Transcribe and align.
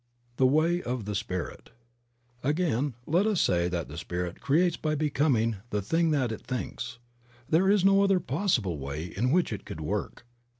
THE 0.37 0.47
WAY 0.47 0.81
OF 0.81 1.05
THE 1.05 1.13
SPIRIT. 1.13 1.69
A 2.43 2.53
GAIN 2.53 2.95
let 3.05 3.27
us 3.27 3.39
say 3.39 3.67
that 3.67 3.87
the 3.87 3.99
Spirit 3.99 4.41
creates 4.41 4.75
by 4.75 4.95
becoming 4.95 5.57
the 5.69 5.83
thing 5.83 6.09
that 6.09 6.31
it 6.31 6.41
thinks. 6.41 6.97
There 7.47 7.69
is 7.69 7.85
no 7.85 8.01
other 8.01 8.19
possible 8.19 8.79
way 8.79 9.05
in 9.05 9.29
which 9.29 9.53
it 9.53 9.63
could 9.63 9.79
work. 9.79 10.25